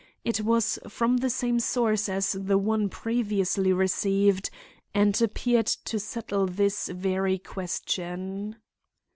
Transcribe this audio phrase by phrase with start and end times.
[0.23, 4.49] It was from the same source as the one previously received
[4.95, 8.55] and appeared to settle this very question.